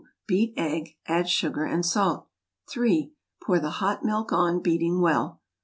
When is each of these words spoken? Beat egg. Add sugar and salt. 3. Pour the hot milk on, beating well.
Beat 0.25 0.55
egg. 0.57 0.95
Add 1.05 1.29
sugar 1.29 1.63
and 1.63 1.85
salt. 1.85 2.27
3. 2.71 3.11
Pour 3.43 3.59
the 3.59 3.69
hot 3.69 4.03
milk 4.03 4.31
on, 4.33 4.59
beating 4.59 4.99
well. 4.99 5.41